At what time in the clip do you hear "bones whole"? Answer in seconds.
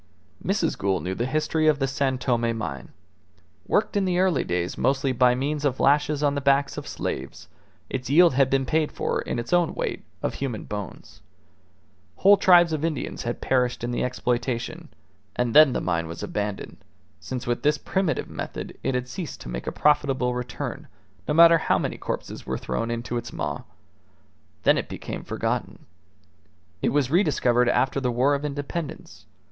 10.63-12.35